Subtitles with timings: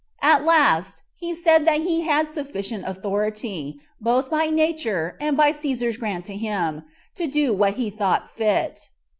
[0.23, 5.97] At last he said that he had sufficient authority, both by nature and by Cæsar's
[5.97, 6.81] grant to him,
[7.13, 8.79] [to do what he thought fit].